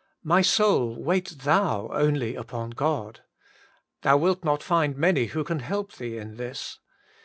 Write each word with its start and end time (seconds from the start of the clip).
* 0.00 0.22
My 0.32 0.42
soul, 0.42 0.94
wait 0.94 1.38
thou 1.42 1.88
only 1.90 2.36
upon 2.36 2.70
God.' 2.70 3.22
Thou 4.02 4.16
wilt 4.16 4.44
not 4.44 4.62
find 4.62 4.96
many 4.96 5.24
who 5.24 5.42
can 5.42 5.58
help 5.58 5.94
thee 5.94 6.18
in 6.18 6.36
this. 6.36 6.78